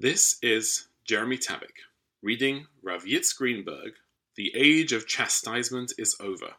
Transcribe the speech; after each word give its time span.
This 0.00 0.38
is 0.42 0.86
Jeremy 1.04 1.38
Tabak 1.38 1.74
reading 2.22 2.68
Rav 2.84 3.02
Yitz 3.02 3.36
Greenberg, 3.36 3.94
The 4.36 4.52
Age 4.54 4.92
of 4.92 5.08
Chastisement 5.08 5.92
is 5.98 6.14
Over. 6.20 6.54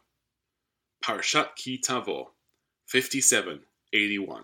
Parshat 1.02 1.56
Ki 1.56 1.80
Tavo, 1.80 2.32
5781. 2.88 4.44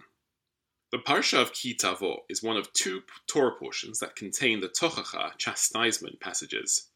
The 0.93 0.97
Parsha 0.99 1.41
of 1.41 1.51
Ki 1.51 1.75
Tavo 1.75 2.19
is 2.29 2.41
one 2.41 2.55
of 2.55 2.71
two 2.71 3.03
Torah 3.27 3.57
portions 3.59 3.99
that 3.99 4.15
contain 4.15 4.61
the 4.61 4.69
Tochacha 4.69 5.37
chastisement 5.37 6.21
passages. 6.21 6.87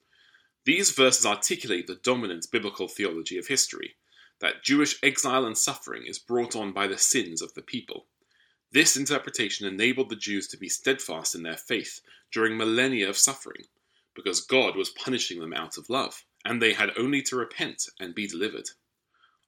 These 0.63 0.91
verses 0.91 1.25
articulate 1.25 1.87
the 1.87 1.95
dominant 1.95 2.47
biblical 2.49 2.87
theology 2.87 3.37
of 3.37 3.47
history 3.47 3.95
that 4.39 4.63
Jewish 4.63 4.97
exile 5.03 5.45
and 5.45 5.57
suffering 5.57 6.05
is 6.05 6.17
brought 6.17 6.55
on 6.55 6.71
by 6.71 6.87
the 6.87 6.97
sins 6.97 7.41
of 7.41 7.55
the 7.55 7.61
people. 7.61 8.05
This 8.71 8.95
interpretation 8.95 9.65
enabled 9.65 10.09
the 10.09 10.15
Jews 10.15 10.47
to 10.49 10.57
be 10.57 10.69
steadfast 10.69 11.33
in 11.33 11.41
their 11.41 11.57
faith 11.57 12.01
during 12.31 12.55
millennia 12.55 13.09
of 13.09 13.17
suffering, 13.17 13.63
because 14.15 14.41
God 14.41 14.75
was 14.75 14.89
punishing 14.89 15.39
them 15.39 15.53
out 15.53 15.77
of 15.77 15.89
love, 15.89 16.23
and 16.45 16.61
they 16.61 16.73
had 16.73 16.91
only 16.97 17.21
to 17.23 17.35
repent 17.35 17.89
and 17.99 18.13
be 18.13 18.27
delivered. 18.27 18.69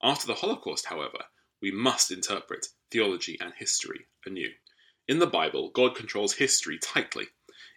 After 0.02 0.26
the 0.26 0.34
Holocaust, 0.34 0.86
however, 0.86 1.26
we 1.62 1.72
must 1.72 2.12
interpret 2.12 2.68
theology 2.90 3.38
and 3.40 3.54
history 3.54 4.08
anew. 4.26 4.50
In 5.08 5.20
the 5.20 5.28
Bible, 5.28 5.70
God 5.70 5.96
controls 5.96 6.34
history 6.34 6.80
tightly. 6.80 7.28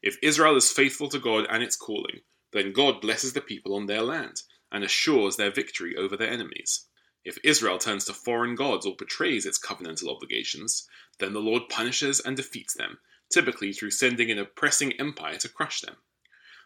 If 0.03 0.17
Israel 0.23 0.57
is 0.57 0.71
faithful 0.71 1.09
to 1.11 1.19
God 1.19 1.47
and 1.51 1.63
its 1.63 1.77
calling, 1.77 2.21
then 2.53 2.73
God 2.73 3.03
blesses 3.03 3.35
the 3.35 3.43
people 3.43 3.75
on 3.75 3.87
their 3.87 4.03
land 4.03 4.43
and 4.73 4.83
assures 4.83 5.37
their 5.37 5.51
victory 5.51 5.95
over 5.97 6.17
their 6.17 6.31
enemies. 6.31 6.87
If 7.25 7.39
Israel 7.43 7.79
turns 7.79 8.05
to 8.05 8.13
foreign 8.13 8.55
gods 8.55 8.85
or 8.85 8.95
betrays 8.95 9.47
its 9.47 9.59
covenantal 9.59 10.15
obligations, 10.15 10.89
then 11.19 11.33
the 11.33 11.41
Lord 11.41 11.69
punishes 11.69 12.21
and 12.21 12.37
defeats 12.37 12.75
them, 12.75 12.99
typically 13.31 13.73
through 13.73 13.93
sending 13.93 14.31
an 14.31 14.39
oppressing 14.39 14.93
empire 15.01 15.37
to 15.39 15.49
crush 15.49 15.81
them. 15.81 15.97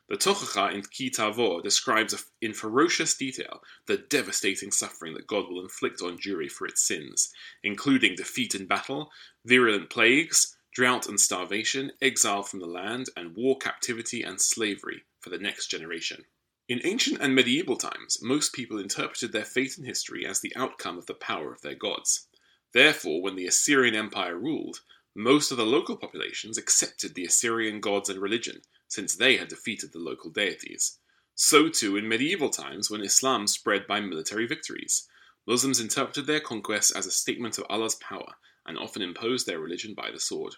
The 0.08 0.16
Tochacha 0.16 0.72
in 0.72 0.82
Ki 0.82 1.10
Tavo 1.10 1.62
describes 1.62 2.14
in 2.40 2.54
ferocious 2.54 3.14
detail 3.14 3.62
the 3.86 3.98
devastating 3.98 4.72
suffering 4.72 5.12
that 5.14 5.26
God 5.26 5.48
will 5.48 5.60
inflict 5.60 6.00
on 6.00 6.18
Jewry 6.18 6.50
for 6.50 6.66
its 6.66 6.82
sins, 6.82 7.32
including 7.62 8.14
defeat 8.14 8.54
in 8.54 8.66
battle, 8.66 9.12
virulent 9.44 9.90
plagues, 9.90 10.56
drought 10.72 11.06
and 11.06 11.20
starvation, 11.20 11.92
exile 12.00 12.42
from 12.42 12.60
the 12.60 12.66
land, 12.66 13.10
and 13.16 13.36
war 13.36 13.58
captivity 13.58 14.22
and 14.22 14.40
slavery 14.40 15.04
for 15.20 15.28
the 15.28 15.38
next 15.38 15.66
generation. 15.66 16.24
In 16.68 16.82
ancient 16.84 17.22
and 17.22 17.34
medieval 17.34 17.78
times, 17.78 18.22
most 18.22 18.52
people 18.52 18.78
interpreted 18.78 19.32
their 19.32 19.46
fate 19.46 19.78
in 19.78 19.84
history 19.84 20.26
as 20.26 20.40
the 20.40 20.54
outcome 20.54 20.98
of 20.98 21.06
the 21.06 21.14
power 21.14 21.50
of 21.50 21.62
their 21.62 21.74
gods. 21.74 22.26
Therefore, 22.74 23.22
when 23.22 23.36
the 23.36 23.46
Assyrian 23.46 23.94
Empire 23.94 24.38
ruled, 24.38 24.82
most 25.14 25.50
of 25.50 25.56
the 25.56 25.64
local 25.64 25.96
populations 25.96 26.58
accepted 26.58 27.14
the 27.14 27.24
Assyrian 27.24 27.80
gods 27.80 28.10
and 28.10 28.20
religion, 28.20 28.60
since 28.86 29.16
they 29.16 29.38
had 29.38 29.48
defeated 29.48 29.92
the 29.92 29.98
local 29.98 30.30
deities. 30.30 30.98
So 31.34 31.70
too 31.70 31.96
in 31.96 32.06
medieval 32.06 32.50
times 32.50 32.90
when 32.90 33.00
Islam 33.00 33.46
spread 33.46 33.86
by 33.86 34.00
military 34.00 34.46
victories. 34.46 35.08
Muslims 35.46 35.80
interpreted 35.80 36.26
their 36.26 36.40
conquests 36.40 36.90
as 36.90 37.06
a 37.06 37.10
statement 37.10 37.56
of 37.56 37.64
Allah's 37.70 37.94
power 37.94 38.34
and 38.66 38.76
often 38.76 39.00
imposed 39.00 39.46
their 39.46 39.58
religion 39.58 39.94
by 39.94 40.10
the 40.10 40.20
sword. 40.20 40.56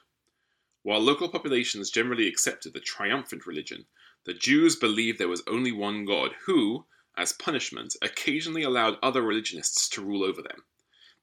While 0.82 1.00
local 1.00 1.28
populations 1.28 1.90
generally 1.90 2.26
accepted 2.26 2.72
the 2.72 2.80
triumphant 2.80 3.46
religion, 3.46 3.86
the 4.24 4.34
Jews 4.34 4.76
believed 4.76 5.18
there 5.18 5.28
was 5.28 5.42
only 5.46 5.72
one 5.72 6.04
God 6.04 6.32
who, 6.46 6.86
as 7.16 7.32
punishment, 7.32 7.96
occasionally 8.02 8.62
allowed 8.62 8.98
other 9.02 9.22
religionists 9.22 9.88
to 9.90 10.04
rule 10.04 10.22
over 10.22 10.42
them. 10.42 10.64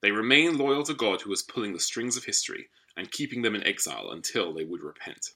They 0.01 0.11
remained 0.11 0.57
loyal 0.57 0.83
to 0.83 0.93
God 0.93 1.21
who 1.21 1.29
was 1.29 1.43
pulling 1.43 1.73
the 1.73 1.79
strings 1.79 2.17
of 2.17 2.25
history 2.25 2.69
and 2.95 3.11
keeping 3.11 3.41
them 3.41 3.55
in 3.55 3.63
exile 3.63 4.11
until 4.11 4.53
they 4.53 4.63
would 4.63 4.81
repent. 4.81 5.33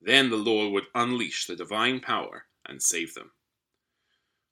Then 0.00 0.30
the 0.30 0.36
Lord 0.36 0.72
would 0.72 0.86
unleash 0.94 1.46
the 1.46 1.56
divine 1.56 2.00
power 2.00 2.46
and 2.64 2.82
save 2.82 3.14
them. 3.14 3.32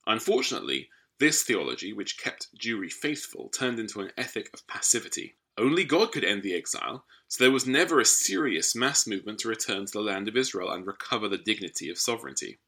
Unfortunately, 0.06 0.88
this 1.18 1.42
theology, 1.42 1.92
which 1.92 2.18
kept 2.18 2.48
Jewry 2.58 2.92
faithful, 2.92 3.48
turned 3.48 3.78
into 3.78 4.00
an 4.00 4.12
ethic 4.16 4.50
of 4.52 4.66
passivity. 4.66 5.36
Only 5.58 5.84
God 5.84 6.12
could 6.12 6.24
end 6.24 6.42
the 6.42 6.54
exile, 6.54 7.04
so 7.28 7.42
there 7.42 7.50
was 7.50 7.66
never 7.66 7.98
a 7.98 8.04
serious 8.04 8.74
mass 8.74 9.06
movement 9.06 9.38
to 9.40 9.48
return 9.48 9.86
to 9.86 9.92
the 9.92 10.00
land 10.00 10.28
of 10.28 10.36
Israel 10.36 10.70
and 10.70 10.86
recover 10.86 11.28
the 11.28 11.38
dignity 11.38 11.88
of 11.88 11.98
sovereignty. 11.98 12.58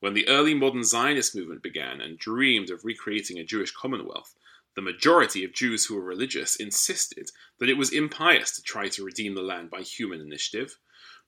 When 0.00 0.14
the 0.14 0.28
early 0.28 0.54
modern 0.54 0.84
Zionist 0.84 1.34
movement 1.34 1.62
began 1.62 2.00
and 2.00 2.18
dreamed 2.18 2.70
of 2.70 2.84
recreating 2.84 3.38
a 3.38 3.44
Jewish 3.44 3.72
commonwealth, 3.72 4.36
the 4.76 4.82
majority 4.82 5.42
of 5.42 5.52
Jews 5.52 5.86
who 5.86 5.96
were 5.96 6.02
religious 6.02 6.54
insisted 6.54 7.30
that 7.58 7.68
it 7.68 7.76
was 7.76 7.92
impious 7.92 8.52
to 8.52 8.62
try 8.62 8.88
to 8.88 9.04
redeem 9.04 9.34
the 9.34 9.42
land 9.42 9.70
by 9.70 9.80
human 9.80 10.20
initiative. 10.20 10.78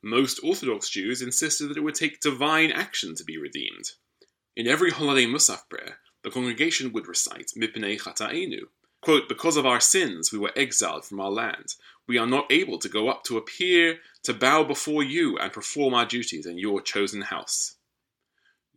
Most 0.03 0.38
Orthodox 0.44 0.88
Jews 0.88 1.21
insisted 1.21 1.69
that 1.69 1.77
it 1.77 1.82
would 1.82 1.97
take 1.97 2.21
divine 2.21 2.71
action 2.71 3.17
to 3.17 3.25
be 3.25 3.38
redeemed. 3.38 3.93
In 4.55 4.69
every 4.69 4.91
holiday 4.91 5.27
Musaf 5.27 5.69
prayer, 5.69 5.99
the 6.22 6.31
congregation 6.31 6.93
would 6.93 7.09
recite 7.09 7.53
Mipnei 7.56 7.99
Chata'enu, 8.00 8.69
Quote, 9.03 9.28
because 9.28 9.56
of 9.56 9.65
our 9.65 9.81
sins 9.81 10.31
we 10.31 10.38
were 10.38 10.53
exiled 10.55 11.05
from 11.05 11.21
our 11.21 11.31
land. 11.31 11.75
We 12.06 12.19
are 12.19 12.27
not 12.27 12.50
able 12.50 12.78
to 12.78 12.88
go 12.88 13.09
up 13.09 13.25
to 13.25 13.38
appear, 13.38 14.00
to 14.25 14.34
bow 14.34 14.65
before 14.65 15.03
you 15.03 15.38
and 15.38 15.53
perform 15.53 15.94
our 15.94 16.05
duties 16.05 16.44
in 16.44 16.59
your 16.59 16.83
chosen 16.83 17.22
house. 17.22 17.77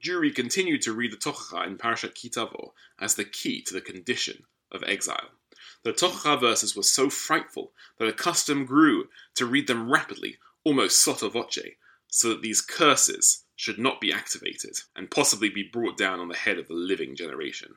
Jewry 0.01 0.33
continued 0.33 0.81
to 0.83 0.93
read 0.93 1.11
the 1.11 1.17
Tochacha 1.17 1.65
in 1.65 1.77
Parashat 1.77 2.13
Ki 2.13 2.29
Tavo 2.29 2.71
as 2.99 3.15
the 3.15 3.25
key 3.25 3.61
to 3.63 3.73
the 3.73 3.81
condition 3.81 4.43
of 4.71 4.83
exile. 4.83 5.29
The 5.83 5.93
Tochacha 5.93 6.39
verses 6.39 6.75
were 6.75 6.83
so 6.83 7.09
frightful 7.09 7.73
that 7.97 8.07
a 8.07 8.13
custom 8.13 8.65
grew 8.65 9.09
to 9.35 9.45
read 9.45 9.67
them 9.67 9.91
rapidly, 9.91 10.37
almost 10.63 11.03
sotto 11.03 11.29
voce, 11.29 11.75
so 12.07 12.29
that 12.29 12.41
these 12.41 12.61
curses 12.61 13.43
should 13.55 13.79
not 13.79 13.99
be 13.99 14.11
activated 14.11 14.77
and 14.95 15.11
possibly 15.11 15.49
be 15.49 15.63
brought 15.63 15.97
down 15.97 16.19
on 16.19 16.27
the 16.27 16.35
head 16.35 16.57
of 16.57 16.67
the 16.67 16.73
living 16.73 17.15
generation. 17.15 17.75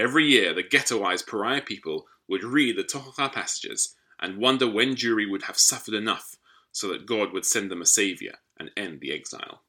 Every 0.00 0.24
year, 0.24 0.54
the 0.54 0.62
ghettoized 0.62 1.26
pariah 1.26 1.60
people 1.60 2.06
would 2.26 2.42
read 2.42 2.76
the 2.76 2.84
Tochacha 2.84 3.30
passages 3.30 3.94
and 4.18 4.38
wonder 4.38 4.66
when 4.66 4.96
Jewry 4.96 5.30
would 5.30 5.42
have 5.42 5.58
suffered 5.58 5.92
enough 5.92 6.36
so 6.72 6.88
that 6.88 7.04
God 7.04 7.34
would 7.34 7.44
send 7.44 7.70
them 7.70 7.82
a 7.82 7.86
savior 7.86 8.36
and 8.58 8.70
end 8.78 9.00
the 9.00 9.12
exile. 9.12 9.62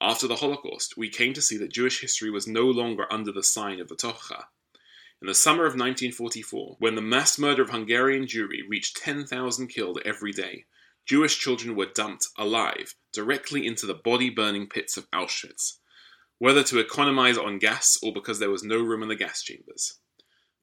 After 0.00 0.28
the 0.28 0.36
Holocaust, 0.36 0.96
we 0.96 1.08
came 1.08 1.32
to 1.32 1.42
see 1.42 1.56
that 1.56 1.72
Jewish 1.72 2.00
history 2.00 2.30
was 2.30 2.46
no 2.46 2.66
longer 2.66 3.12
under 3.12 3.32
the 3.32 3.42
sign 3.42 3.80
of 3.80 3.88
the 3.88 3.96
Tochacha. 3.96 4.44
In 5.20 5.26
the 5.26 5.34
summer 5.34 5.64
of 5.64 5.72
1944, 5.72 6.76
when 6.78 6.94
the 6.94 7.02
mass 7.02 7.40
murder 7.40 7.62
of 7.62 7.70
Hungarian 7.70 8.24
Jewry 8.26 8.60
reached 8.68 8.98
10,000 8.98 9.66
killed 9.66 10.00
every 10.04 10.30
day, 10.30 10.66
Jewish 11.06 11.40
children 11.40 11.74
were 11.74 11.86
dumped 11.86 12.28
alive 12.36 12.94
directly 13.12 13.66
into 13.66 13.84
the 13.84 13.94
body 13.94 14.30
burning 14.30 14.68
pits 14.68 14.96
of 14.96 15.10
Auschwitz 15.10 15.78
whether 16.38 16.62
to 16.62 16.78
economize 16.78 17.36
on 17.36 17.58
gas 17.58 17.98
or 18.02 18.12
because 18.12 18.38
there 18.38 18.50
was 18.50 18.62
no 18.62 18.78
room 18.80 19.02
in 19.02 19.08
the 19.08 19.16
gas 19.16 19.42
chambers. 19.42 19.98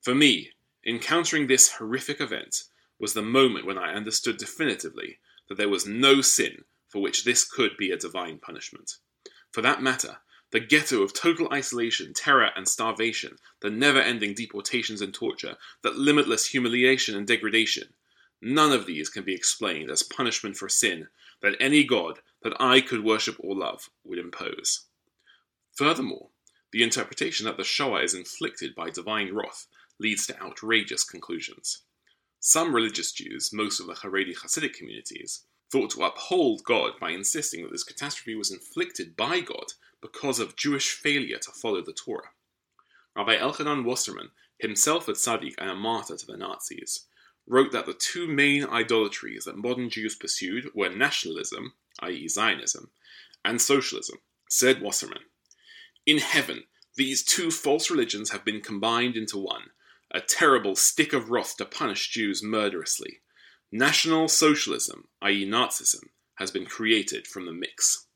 For 0.02 0.16
me, 0.16 0.52
encountering 0.86 1.48
this 1.48 1.74
horrific 1.74 2.22
event 2.22 2.64
was 3.00 3.14
the 3.14 3.22
moment 3.22 3.66
when 3.66 3.78
I 3.78 3.94
understood 3.94 4.38
definitively 4.38 5.20
that 5.50 5.58
there 5.58 5.70
was 5.70 5.86
no 5.86 6.22
sin 6.22 6.64
for 6.88 7.02
which 7.02 7.26
this 7.26 7.44
could 7.44 7.76
be 7.78 7.92
a 7.92 7.98
divine 7.98 8.40
punishment. 8.40 8.98
For 9.52 9.62
that 9.62 9.82
matter, 9.82 10.18
the 10.52 10.60
ghetto 10.60 11.02
of 11.02 11.14
total 11.14 11.52
isolation, 11.52 12.14
terror, 12.14 12.52
and 12.56 12.68
starvation, 12.68 13.38
the 13.62 13.70
never 13.70 14.00
ending 14.00 14.34
deportations 14.34 15.02
and 15.02 15.14
torture, 15.14 15.58
that 15.82 15.98
limitless 15.98 16.46
humiliation 16.46 17.16
and 17.16 17.28
degradation, 17.28 17.94
none 18.42 18.72
of 18.72 18.86
these 18.86 19.10
can 19.10 19.24
be 19.24 19.34
explained 19.34 19.90
as 19.90 20.04
punishment 20.04 20.56
for 20.56 20.70
sin 20.70 21.08
that 21.42 21.58
any 21.60 21.84
God 21.84 22.20
that 22.44 22.54
I 22.60 22.80
could 22.80 23.04
worship 23.04 23.36
or 23.40 23.56
love 23.56 23.90
would 24.04 24.20
impose. 24.20 24.86
Furthermore, 25.76 26.30
the 26.72 26.84
interpretation 26.84 27.46
that 27.46 27.58
the 27.58 27.64
Shoah 27.64 28.02
is 28.02 28.14
inflicted 28.14 28.76
by 28.76 28.90
divine 28.90 29.34
wrath 29.34 29.68
leads 30.00 30.26
to 30.28 30.42
outrageous 30.42 31.04
conclusions. 31.04 31.82
Some 32.40 32.74
religious 32.74 33.12
Jews, 33.12 33.52
most 33.52 33.80
of 33.80 33.88
the 33.88 33.94
Haredi 33.94 34.36
Hasidic 34.36 34.74
communities, 34.74 35.46
thought 35.72 35.92
to 35.92 36.04
uphold 36.04 36.64
God 36.64 36.94
by 37.00 37.12
insisting 37.12 37.64
that 37.64 37.72
this 37.72 37.84
catastrophe 37.84 38.36
was 38.36 38.52
inflicted 38.52 39.18
by 39.18 39.42
God 39.42 39.74
because 40.02 40.40
of 40.40 40.56
Jewish 40.56 40.92
failure 40.92 41.40
to 41.40 41.52
follow 41.52 41.82
the 41.82 41.94
Torah. 41.94 42.30
Rabbi 43.16 43.38
Elchanan 43.38 43.84
Wasserman, 43.84 44.32
himself 44.60 45.08
a 45.08 45.14
tzaddik 45.14 45.56
and 45.58 45.70
a 45.70 45.76
martyr 45.76 46.16
to 46.16 46.26
the 46.26 46.38
Nazis, 46.38 47.06
wrote 47.48 47.72
that 47.72 47.86
the 47.86 47.94
two 47.94 48.28
main 48.28 48.66
idolatries 48.66 49.46
that 49.46 49.58
modern 49.58 49.90
Jews 49.90 50.16
pursued 50.16 50.70
were 50.74 50.90
nationalism, 50.90 51.74
i.e., 52.00 52.28
Zionism, 52.28 52.92
and 53.44 53.62
socialism. 53.62 54.20
Said 54.50 54.82
Wasserman, 54.82 55.24
in 56.06 56.20
heaven, 56.20 56.64
these 56.96 57.24
two 57.24 57.52
false 57.52 57.90
religions 57.90 58.30
have 58.30 58.46
been 58.46 58.62
combined 58.62 59.18
into 59.18 59.38
one, 59.38 59.72
a 60.12 60.22
terrible 60.22 60.76
stick 60.76 61.14
of 61.14 61.30
wrath 61.30 61.58
to 61.58 61.66
punish 61.66 62.10
Jews 62.10 62.42
murderously. 62.44 63.22
National 63.72 64.28
Socialism, 64.28 65.08
i.e., 65.22 65.46
Nazism, 65.46 66.10
has 66.36 66.52
been 66.52 66.66
created 66.66 67.28
from 67.28 67.46
the 67.46 67.52
mix. 67.52 68.08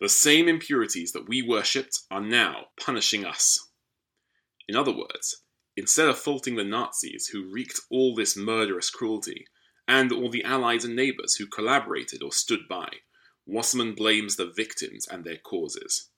The 0.00 0.08
same 0.08 0.48
impurities 0.48 1.12
that 1.12 1.28
we 1.28 1.42
worshipped 1.42 2.00
are 2.10 2.20
now 2.20 2.66
punishing 2.80 3.24
us. 3.24 3.68
In 4.68 4.76
other 4.76 4.92
words, 4.92 5.42
instead 5.76 6.08
of 6.08 6.18
faulting 6.18 6.56
the 6.56 6.64
Nazis 6.64 7.28
who 7.28 7.50
wreaked 7.50 7.80
all 7.90 8.14
this 8.14 8.36
murderous 8.36 8.90
cruelty, 8.90 9.46
and 9.88 10.12
all 10.12 10.28
the 10.28 10.44
allies 10.44 10.84
and 10.84 10.94
neighbours 10.94 11.36
who 11.36 11.46
collaborated 11.46 12.22
or 12.22 12.30
stood 12.30 12.68
by, 12.68 12.88
Wasserman 13.46 13.94
blames 13.94 14.36
the 14.36 14.52
victims 14.54 15.08
and 15.08 15.24
their 15.24 15.38
causes. 15.38 16.10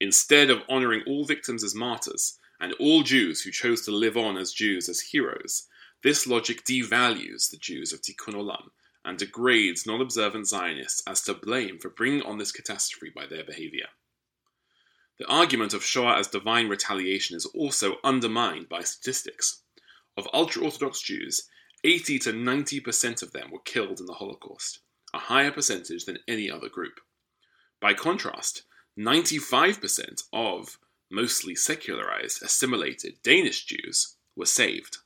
Instead 0.00 0.50
of 0.50 0.62
honoring 0.68 1.02
all 1.06 1.24
victims 1.24 1.64
as 1.64 1.74
martyrs 1.74 2.38
and 2.60 2.74
all 2.74 3.02
Jews 3.02 3.42
who 3.42 3.50
chose 3.50 3.82
to 3.82 3.90
live 3.90 4.16
on 4.16 4.36
as 4.36 4.52
Jews 4.52 4.88
as 4.88 5.00
heroes, 5.00 5.66
this 6.02 6.26
logic 6.26 6.64
devalues 6.64 7.50
the 7.50 7.56
Jews 7.56 7.92
of 7.92 8.02
Tikkun 8.02 8.34
Olam 8.34 8.70
and 9.04 9.18
degrades 9.18 9.86
non 9.86 10.00
observant 10.00 10.48
Zionists 10.48 11.02
as 11.06 11.22
to 11.22 11.34
blame 11.34 11.78
for 11.78 11.88
bringing 11.88 12.22
on 12.22 12.38
this 12.38 12.52
catastrophe 12.52 13.12
by 13.14 13.26
their 13.26 13.44
behavior. 13.44 13.86
The 15.18 15.26
argument 15.26 15.72
of 15.72 15.84
Shoah 15.84 16.18
as 16.18 16.28
divine 16.28 16.68
retaliation 16.68 17.36
is 17.36 17.46
also 17.46 17.96
undermined 18.04 18.68
by 18.68 18.82
statistics. 18.82 19.62
Of 20.16 20.28
ultra 20.34 20.62
Orthodox 20.62 21.00
Jews, 21.00 21.48
80 21.84 22.18
to 22.20 22.32
90% 22.32 23.22
of 23.22 23.32
them 23.32 23.50
were 23.50 23.60
killed 23.60 24.00
in 24.00 24.06
the 24.06 24.14
Holocaust, 24.14 24.80
a 25.14 25.18
higher 25.18 25.50
percentage 25.50 26.04
than 26.04 26.18
any 26.28 26.50
other 26.50 26.68
group. 26.68 27.00
By 27.80 27.94
contrast, 27.94 28.64
95% 28.98 30.22
of 30.32 30.78
mostly 31.10 31.54
secularized, 31.54 32.42
assimilated 32.42 33.18
Danish 33.22 33.64
Jews 33.64 34.16
were 34.34 34.46
saved. 34.46 34.98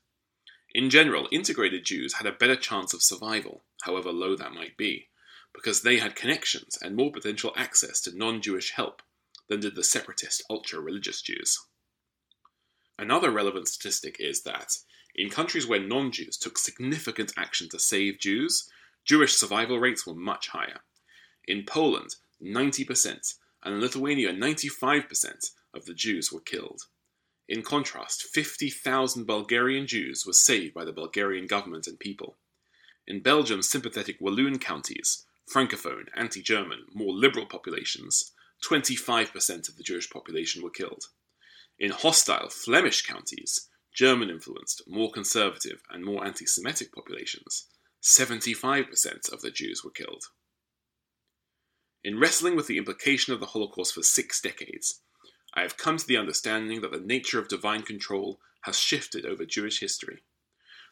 In 0.72 0.90
general, 0.90 1.28
integrated 1.32 1.84
Jews 1.84 2.14
had 2.14 2.26
a 2.26 2.32
better 2.32 2.56
chance 2.56 2.94
of 2.94 3.02
survival, 3.02 3.64
however 3.82 4.12
low 4.12 4.36
that 4.36 4.54
might 4.54 4.76
be, 4.76 5.08
because 5.52 5.82
they 5.82 5.98
had 5.98 6.14
connections 6.14 6.78
and 6.80 6.94
more 6.94 7.10
potential 7.10 7.52
access 7.56 8.00
to 8.02 8.16
non 8.16 8.40
Jewish 8.40 8.70
help 8.72 9.02
than 9.48 9.60
did 9.60 9.74
the 9.74 9.82
separatist 9.82 10.44
ultra 10.48 10.80
religious 10.80 11.20
Jews. 11.20 11.58
Another 12.96 13.30
relevant 13.32 13.66
statistic 13.66 14.16
is 14.20 14.42
that, 14.42 14.76
in 15.16 15.28
countries 15.28 15.66
where 15.66 15.80
non 15.80 16.12
Jews 16.12 16.36
took 16.36 16.56
significant 16.56 17.32
action 17.36 17.68
to 17.70 17.78
save 17.80 18.20
Jews, 18.20 18.70
Jewish 19.04 19.34
survival 19.34 19.80
rates 19.80 20.06
were 20.06 20.14
much 20.14 20.48
higher. 20.48 20.80
In 21.48 21.64
Poland, 21.64 22.14
90%, 22.40 23.34
and 23.62 23.74
in 23.74 23.80
Lithuania, 23.80 24.32
95% 24.32 25.50
of 25.74 25.84
the 25.84 25.94
Jews 25.94 26.32
were 26.32 26.40
killed. 26.40 26.82
In 27.48 27.62
contrast, 27.62 28.22
50,000 28.22 29.26
Bulgarian 29.26 29.86
Jews 29.86 30.24
were 30.24 30.32
saved 30.32 30.72
by 30.72 30.84
the 30.84 30.92
Bulgarian 30.92 31.46
government 31.46 31.86
and 31.86 31.98
people. 31.98 32.36
In 33.06 33.20
Belgium's 33.20 33.68
sympathetic 33.68 34.18
Walloon 34.20 34.58
counties, 34.58 35.26
francophone, 35.52 36.06
anti 36.14 36.42
German, 36.42 36.86
more 36.94 37.12
liberal 37.12 37.46
populations, 37.46 38.32
25% 38.64 39.68
of 39.68 39.76
the 39.76 39.82
Jewish 39.82 40.08
population 40.10 40.62
were 40.62 40.70
killed. 40.70 41.06
In 41.78 41.90
hostile 41.90 42.50
Flemish 42.50 43.02
counties, 43.02 43.68
German 43.94 44.30
influenced, 44.30 44.82
more 44.86 45.10
conservative, 45.10 45.82
and 45.90 46.04
more 46.04 46.24
anti 46.24 46.46
Semitic 46.46 46.92
populations, 46.92 47.66
75% 48.02 49.32
of 49.32 49.40
the 49.40 49.50
Jews 49.50 49.82
were 49.82 49.90
killed. 49.90 50.26
In 52.02 52.18
wrestling 52.18 52.56
with 52.56 52.66
the 52.66 52.78
implication 52.78 53.34
of 53.34 53.40
the 53.40 53.46
Holocaust 53.46 53.92
for 53.92 54.02
six 54.02 54.40
decades, 54.40 55.00
I 55.52 55.60
have 55.60 55.76
come 55.76 55.98
to 55.98 56.06
the 56.06 56.16
understanding 56.16 56.80
that 56.80 56.92
the 56.92 57.00
nature 57.00 57.38
of 57.38 57.48
divine 57.48 57.82
control 57.82 58.40
has 58.62 58.78
shifted 58.78 59.26
over 59.26 59.44
Jewish 59.44 59.80
history. 59.80 60.22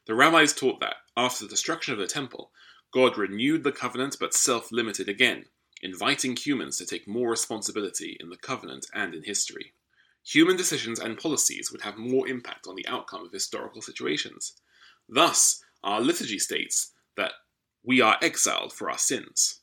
The 0.05 0.15
rabbis 0.15 0.53
taught 0.53 0.81
that, 0.81 0.97
after 1.17 1.45
the 1.45 1.51
destruction 1.51 1.95
of 1.95 1.99
the 1.99 2.07
temple, 2.07 2.51
God 2.91 3.17
renewed 3.17 3.65
the 3.65 3.73
covenant 3.73 4.17
but 4.21 4.35
self 4.35 4.71
limited 4.71 5.09
again, 5.09 5.47
inviting 5.81 6.37
humans 6.37 6.77
to 6.77 6.85
take 6.85 7.09
more 7.09 7.31
responsibility 7.31 8.19
in 8.21 8.29
the 8.29 8.37
covenant 8.37 8.87
and 8.93 9.15
in 9.15 9.23
history. 9.23 9.73
Human 10.25 10.59
decisions 10.59 10.99
and 10.99 11.17
policies 11.17 11.73
would 11.73 11.83
have 11.83 11.97
more 11.97 12.29
impact 12.29 12.67
on 12.67 12.75
the 12.75 12.87
outcome 12.87 13.25
of 13.25 13.33
historical 13.33 13.81
situations. 13.81 14.55
Thus, 15.09 15.63
our 15.83 16.03
liturgy 16.03 16.39
states 16.39 16.93
that 17.17 17.33
we 17.83 18.03
are 18.03 18.19
exiled 18.21 18.75
for 18.75 18.91
our 18.91 18.99
sins. 18.99 19.61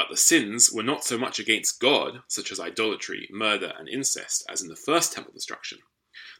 But 0.00 0.08
the 0.08 0.16
sins 0.16 0.72
were 0.72 0.82
not 0.82 1.04
so 1.04 1.18
much 1.18 1.38
against 1.38 1.78
God, 1.78 2.22
such 2.26 2.50
as 2.50 2.58
idolatry, 2.58 3.28
murder, 3.30 3.74
and 3.78 3.86
incest, 3.86 4.42
as 4.48 4.62
in 4.62 4.68
the 4.68 4.74
first 4.74 5.12
temple 5.12 5.34
destruction. 5.34 5.80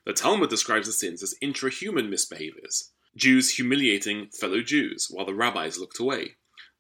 The 0.07 0.15
Talmud 0.15 0.49
describes 0.49 0.87
the 0.87 0.95
sins 0.95 1.23
as 1.23 1.35
intrahuman 1.43 2.09
misbehaviors 2.09 2.89
Jews 3.15 3.57
humiliating 3.57 4.31
fellow 4.31 4.63
Jews 4.63 5.09
while 5.11 5.27
the 5.27 5.35
rabbis 5.35 5.77
looked 5.77 5.99
away, 5.99 6.37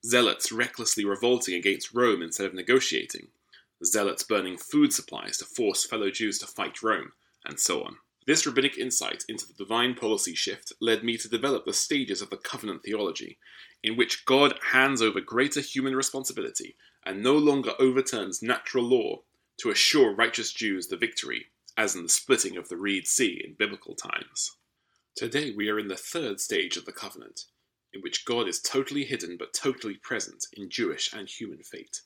zealots 0.06 0.50
recklessly 0.50 1.04
revolting 1.04 1.54
against 1.54 1.92
Rome 1.92 2.22
instead 2.22 2.46
of 2.46 2.54
negotiating, 2.54 3.28
zealots 3.84 4.22
burning 4.22 4.56
food 4.56 4.94
supplies 4.94 5.36
to 5.36 5.44
force 5.44 5.84
fellow 5.84 6.10
Jews 6.10 6.38
to 6.38 6.46
fight 6.46 6.82
Rome, 6.82 7.12
and 7.44 7.60
so 7.60 7.84
on. 7.84 7.98
This 8.26 8.46
rabbinic 8.46 8.76
insight 8.76 9.24
into 9.28 9.46
the 9.46 9.54
divine 9.54 9.94
policy 9.94 10.34
shift 10.34 10.72
led 10.80 11.02
me 11.02 11.16
to 11.16 11.28
develop 11.28 11.64
the 11.64 11.72
stages 11.72 12.20
of 12.20 12.30
the 12.30 12.36
covenant 12.36 12.82
theology, 12.82 13.38
in 13.82 13.96
which 13.96 14.24
God 14.26 14.58
hands 14.72 15.00
over 15.00 15.20
greater 15.20 15.60
human 15.60 15.96
responsibility 15.96 16.76
and 17.04 17.22
no 17.22 17.36
longer 17.36 17.72
overturns 17.78 18.42
natural 18.42 18.84
law 18.84 19.22
to 19.58 19.70
assure 19.70 20.14
righteous 20.14 20.52
Jews 20.52 20.88
the 20.88 20.96
victory, 20.96 21.46
as 21.76 21.94
in 21.94 22.02
the 22.02 22.08
splitting 22.08 22.56
of 22.56 22.68
the 22.68 22.76
Reed 22.76 23.06
Sea 23.06 23.42
in 23.44 23.54
biblical 23.54 23.94
times. 23.94 24.56
Today 25.16 25.52
we 25.56 25.68
are 25.70 25.78
in 25.78 25.88
the 25.88 25.96
third 25.96 26.40
stage 26.40 26.76
of 26.76 26.84
the 26.84 26.92
covenant, 26.92 27.46
in 27.92 28.00
which 28.02 28.24
God 28.24 28.46
is 28.46 28.60
totally 28.60 29.04
hidden 29.04 29.36
but 29.38 29.54
totally 29.54 29.94
present 29.94 30.46
in 30.52 30.70
Jewish 30.70 31.12
and 31.12 31.28
human 31.28 31.62
fate. 31.62 32.02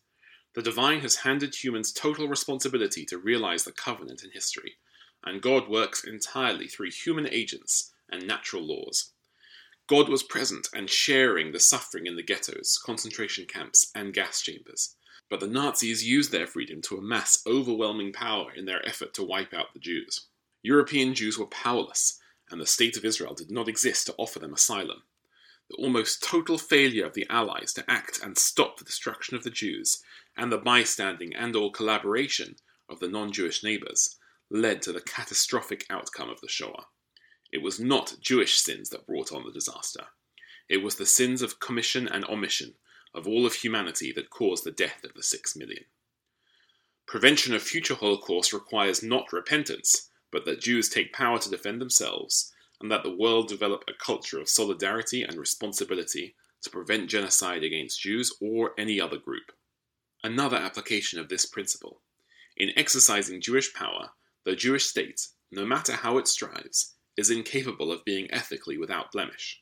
The 0.54 0.62
divine 0.62 1.00
has 1.00 1.16
handed 1.16 1.54
humans 1.56 1.92
total 1.92 2.28
responsibility 2.28 3.04
to 3.06 3.18
realize 3.18 3.64
the 3.64 3.72
covenant 3.72 4.22
in 4.22 4.30
history, 4.30 4.74
and 5.24 5.42
God 5.42 5.68
works 5.68 6.04
entirely 6.04 6.68
through 6.68 6.90
human 6.90 7.28
agents 7.28 7.92
and 8.10 8.26
natural 8.26 8.62
laws. 8.62 9.12
God 9.86 10.08
was 10.08 10.22
present 10.22 10.68
and 10.74 10.88
sharing 10.88 11.52
the 11.52 11.60
suffering 11.60 12.06
in 12.06 12.16
the 12.16 12.22
ghettos, 12.22 12.78
concentration 12.84 13.44
camps, 13.46 13.90
and 13.94 14.14
gas 14.14 14.40
chambers. 14.40 14.96
But 15.28 15.40
the 15.40 15.46
Nazis 15.46 16.06
used 16.06 16.32
their 16.32 16.46
freedom 16.46 16.80
to 16.82 16.96
amass 16.96 17.42
overwhelming 17.46 18.12
power 18.12 18.52
in 18.52 18.64
their 18.64 18.86
effort 18.86 19.12
to 19.14 19.22
wipe 19.22 19.52
out 19.52 19.72
the 19.74 19.80
Jews. 19.80 20.26
European 20.62 21.14
Jews 21.14 21.38
were 21.38 21.46
powerless, 21.46 22.18
and 22.50 22.60
the 22.60 22.66
State 22.66 22.96
of 22.96 23.04
Israel 23.04 23.34
did 23.34 23.50
not 23.50 23.68
exist 23.68 24.06
to 24.06 24.14
offer 24.16 24.38
them 24.38 24.54
asylum. 24.54 25.02
The 25.68 25.76
almost 25.76 26.22
total 26.22 26.58
failure 26.58 27.04
of 27.04 27.14
the 27.14 27.26
Allies 27.28 27.72
to 27.74 27.90
act 27.90 28.20
and 28.22 28.38
stop 28.38 28.78
the 28.78 28.84
destruction 28.84 29.36
of 29.36 29.44
the 29.44 29.50
Jews, 29.50 30.02
and 30.36 30.50
the 30.52 30.58
bystanding 30.58 31.34
and 31.34 31.56
or 31.56 31.72
collaboration 31.72 32.56
of 32.88 33.00
the 33.00 33.08
non-Jewish 33.08 33.62
neighbors, 33.62 34.16
led 34.50 34.82
to 34.82 34.92
the 34.92 35.00
catastrophic 35.00 35.86
outcome 35.90 36.30
of 36.30 36.40
the 36.40 36.48
Shoah. 36.48 36.86
It 37.52 37.62
was 37.62 37.78
not 37.78 38.16
Jewish 38.20 38.58
sins 38.60 38.90
that 38.90 39.06
brought 39.06 39.32
on 39.32 39.44
the 39.44 39.52
disaster. 39.52 40.06
It 40.68 40.78
was 40.78 40.96
the 40.96 41.06
sins 41.06 41.42
of 41.42 41.60
commission 41.60 42.08
and 42.08 42.24
omission 42.24 42.74
of 43.14 43.28
all 43.28 43.46
of 43.46 43.54
humanity 43.54 44.12
that 44.12 44.30
caused 44.30 44.64
the 44.64 44.70
death 44.70 45.04
of 45.04 45.14
the 45.14 45.22
six 45.22 45.54
million. 45.54 45.84
Prevention 47.06 47.54
of 47.54 47.62
future 47.62 47.94
Holocausts 47.94 48.52
requires 48.52 49.02
not 49.02 49.32
repentance, 49.32 50.10
but 50.32 50.44
that 50.46 50.60
Jews 50.60 50.88
take 50.88 51.12
power 51.12 51.38
to 51.38 51.50
defend 51.50 51.80
themselves, 51.80 52.52
and 52.80 52.90
that 52.90 53.02
the 53.02 53.14
world 53.14 53.46
develop 53.46 53.84
a 53.86 54.04
culture 54.04 54.40
of 54.40 54.48
solidarity 54.48 55.22
and 55.22 55.36
responsibility 55.36 56.34
to 56.62 56.70
prevent 56.70 57.10
genocide 57.10 57.62
against 57.62 58.00
Jews 58.00 58.34
or 58.40 58.72
any 58.76 59.00
other 59.00 59.18
group. 59.18 59.52
Another 60.24 60.56
application 60.56 61.20
of 61.20 61.28
this 61.28 61.46
principle. 61.46 62.00
In 62.56 62.72
exercising 62.76 63.40
Jewish 63.40 63.72
power, 63.74 64.10
the 64.44 64.56
Jewish 64.56 64.86
state, 64.86 65.28
no 65.50 65.64
matter 65.64 65.92
how 65.92 66.18
it 66.18 66.28
strives, 66.28 66.94
is 67.16 67.30
incapable 67.30 67.92
of 67.92 68.04
being 68.04 68.32
ethically 68.32 68.76
without 68.76 69.12
blemish. 69.12 69.60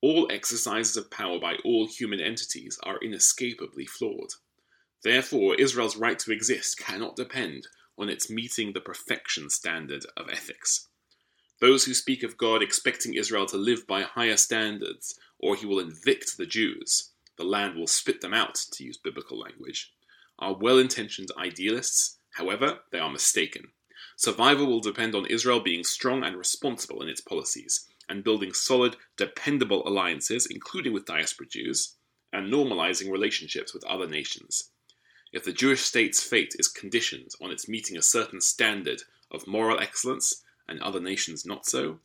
All 0.00 0.30
exercises 0.30 0.96
of 0.96 1.10
power 1.10 1.38
by 1.38 1.56
all 1.64 1.86
human 1.86 2.20
entities 2.20 2.78
are 2.82 2.98
inescapably 3.02 3.86
flawed. 3.86 4.30
Therefore, 5.02 5.54
Israel's 5.54 5.96
right 5.96 6.18
to 6.20 6.32
exist 6.32 6.78
cannot 6.78 7.16
depend 7.16 7.66
on 7.98 8.08
its 8.08 8.30
meeting 8.30 8.72
the 8.72 8.80
perfection 8.80 9.50
standard 9.50 10.04
of 10.16 10.28
ethics. 10.30 10.88
Those 11.60 11.84
who 11.84 11.94
speak 11.94 12.22
of 12.22 12.36
God 12.36 12.62
expecting 12.62 13.14
Israel 13.14 13.46
to 13.46 13.56
live 13.56 13.86
by 13.86 14.02
higher 14.02 14.36
standards, 14.36 15.18
or 15.38 15.56
he 15.56 15.66
will 15.66 15.80
evict 15.80 16.36
the 16.36 16.46
Jews, 16.46 17.10
the 17.36 17.44
land 17.44 17.76
will 17.76 17.86
spit 17.86 18.20
them 18.20 18.34
out, 18.34 18.56
to 18.72 18.84
use 18.84 18.98
biblical 18.98 19.38
language, 19.38 19.92
are 20.38 20.54
well 20.54 20.78
intentioned 20.78 21.30
idealists, 21.38 22.18
however, 22.34 22.80
they 22.92 22.98
are 22.98 23.10
mistaken. 23.10 23.68
Survival 24.18 24.66
will 24.66 24.80
depend 24.80 25.14
on 25.14 25.26
Israel 25.26 25.60
being 25.60 25.84
strong 25.84 26.24
and 26.24 26.36
responsible 26.36 27.02
in 27.02 27.08
its 27.08 27.20
policies, 27.20 27.86
and 28.08 28.24
building 28.24 28.52
solid, 28.52 28.96
dependable 29.16 29.86
alliances, 29.86 30.46
including 30.46 30.92
with 30.92 31.04
diaspora 31.04 31.46
Jews, 31.46 31.96
and 32.32 32.50
normalizing 32.52 33.12
relationships 33.12 33.74
with 33.74 33.84
other 33.84 34.08
nations. 34.08 34.70
If 35.32 35.44
the 35.44 35.52
Jewish 35.52 35.82
state's 35.82 36.22
fate 36.22 36.56
is 36.58 36.66
conditioned 36.66 37.32
on 37.42 37.50
its 37.50 37.68
meeting 37.68 37.96
a 37.96 38.02
certain 38.02 38.40
standard 38.40 39.02
of 39.30 39.46
moral 39.46 39.78
excellence, 39.78 40.42
and 40.66 40.80
other 40.80 41.00
nations 41.00 41.44
not 41.44 41.66
so, 41.66 42.00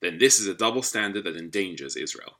then 0.00 0.18
this 0.18 0.38
is 0.38 0.46
a 0.46 0.54
double 0.54 0.82
standard 0.82 1.24
that 1.24 1.36
endangers 1.36 1.96
Israel. 1.96 2.38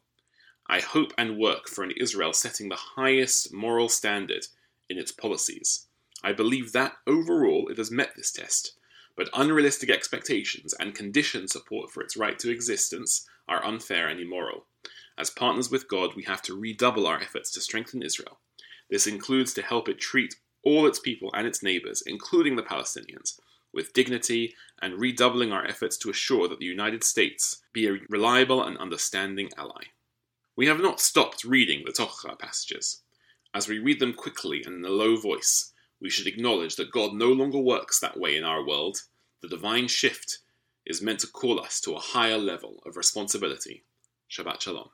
I 0.67 0.81
hope 0.81 1.13
and 1.17 1.39
work 1.39 1.69
for 1.69 1.83
an 1.83 1.93
Israel 1.97 2.33
setting 2.33 2.69
the 2.69 2.77
highest 2.77 3.53
moral 3.53 3.89
standard 3.89 4.47
in 4.89 4.99
its 4.99 5.13
policies. 5.13 5.87
I 6.23 6.33
believe 6.33 6.73
that 6.73 6.97
overall 7.07 7.69
it 7.69 7.79
has 7.79 7.91
met 7.91 8.17
this 8.17 8.31
test, 8.33 8.73
but 9.17 9.31
unrealistic 9.35 9.91
expectations 9.91 10.75
and 10.79 10.95
conditioned 10.95 11.51
support 11.51 11.91
for 11.91 12.03
its 12.03 12.17
right 12.17 12.39
to 12.39 12.51
existence 12.51 13.27
are 13.49 13.65
unfair 13.65 14.09
and 14.09 14.21
immoral. 14.21 14.67
As 15.17 15.31
partners 15.31 15.71
with 15.71 15.89
God, 15.89 16.15
we 16.17 16.25
have 16.25 16.43
to 16.43 16.59
redouble 16.59 17.07
our 17.07 17.21
efforts 17.21 17.53
to 17.53 17.61
strengthen 17.61 18.03
Israel. 18.03 18.41
This 18.91 19.07
includes 19.07 19.55
to 19.55 19.63
help 19.63 19.89
it 19.89 19.99
treat 20.01 20.35
all 20.65 20.87
its 20.87 20.99
people 20.99 21.31
and 21.35 21.47
its 21.47 21.63
neighbors, 21.63 22.03
including 22.07 22.57
the 22.57 22.63
Palestinians, 22.63 23.39
with 23.73 23.93
dignity 23.93 24.55
and 24.81 25.01
redoubling 25.01 25.53
our 25.53 25.67
efforts 25.67 25.97
to 25.99 26.11
assure 26.11 26.49
that 26.49 26.59
the 26.59 26.65
United 26.65 27.05
States 27.05 27.63
be 27.73 27.87
a 27.87 27.99
reliable 28.09 28.63
and 28.63 28.79
understanding 28.79 29.51
ally. 29.57 29.85
We 30.57 30.67
have 30.67 30.81
not 30.81 31.01
stopped 31.01 31.45
reading 31.45 31.83
the 31.85 31.93
Tochacha 31.93 32.39
passages. 32.39 33.03
As 33.53 33.69
we 33.69 33.79
read 33.79 34.01
them 34.01 34.15
quickly 34.15 34.63
and 34.65 34.77
in 34.77 34.85
a 34.85 34.95
low 34.95 35.17
voice, 35.17 35.73
we 36.01 36.11
should 36.11 36.27
acknowledge 36.27 36.77
that 36.77 36.93
God 36.93 37.15
no 37.15 37.29
longer 37.29 37.59
works 37.59 38.01
that 38.01 38.19
way 38.19 38.37
in 38.37 38.45
our 38.45 38.67
world. 38.67 38.99
The 39.43 39.49
divine 39.49 39.89
shift 39.89 40.39
is 40.87 41.03
meant 41.03 41.21
to 41.21 41.27
call 41.27 41.61
us 41.61 41.81
to 41.83 41.95
a 41.95 42.01
higher 42.01 42.39
level 42.39 42.83
of 42.85 42.97
responsibility. 42.97 43.85
Shabbat 44.31 44.61
Shalom. 44.61 44.91